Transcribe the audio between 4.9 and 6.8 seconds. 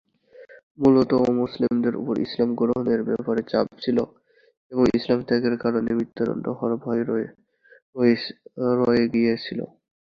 ইসলাম ত্যাগের কারণে মৃত্যুদন্ড হওয়ার